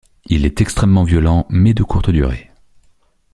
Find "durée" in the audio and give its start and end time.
2.09-2.49